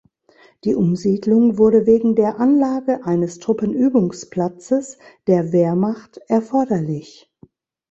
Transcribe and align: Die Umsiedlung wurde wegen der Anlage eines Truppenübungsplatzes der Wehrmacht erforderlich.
Die 0.63 0.73
Umsiedlung 0.73 1.59
wurde 1.59 1.85
wegen 1.85 2.15
der 2.15 2.39
Anlage 2.39 3.05
eines 3.05 3.37
Truppenübungsplatzes 3.37 4.97
der 5.27 5.51
Wehrmacht 5.51 6.17
erforderlich. 6.27 7.31